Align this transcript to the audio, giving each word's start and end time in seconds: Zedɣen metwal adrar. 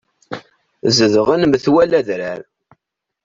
Zedɣen 0.97 1.43
metwal 1.47 1.91
adrar. 1.99 2.41